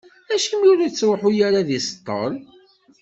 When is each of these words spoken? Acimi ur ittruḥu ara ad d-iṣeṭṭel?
Acimi 0.33 0.65
ur 0.71 0.79
ittruḥu 0.81 1.29
ara 1.47 1.57
ad 1.61 1.65
d-iṣeṭṭel? 1.67 2.33